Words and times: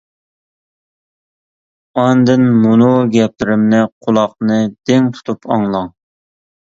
ئاندىن 2.03 2.49
مۇنۇ 2.63 2.89
گەپلىرىمنى 3.17 3.83
قۇلاقنى 4.07 4.59
دىڭ 4.91 5.13
تۇتۇپ 5.19 5.51
ئاڭلاڭ! 5.57 5.93